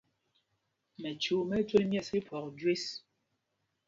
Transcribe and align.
Mɛchuu 1.01 1.43
mɛ́ 1.49 1.59
ɛ́ 1.59 1.65
jwel 1.67 1.87
̀yɛ̂ɛs 1.91 2.09
tí 2.11 2.19
phwɔk 2.27 2.47
jüés. 2.59 2.85